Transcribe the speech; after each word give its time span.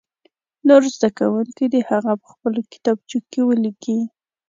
نور 0.67 0.83
زده 0.95 1.09
کوونکي 1.19 1.65
دې 1.73 1.81
هغه 1.91 2.11
په 2.21 2.27
خپلو 2.33 2.59
کتابچو 2.71 3.17
کې 3.31 3.39
ولیکي. 3.43 3.99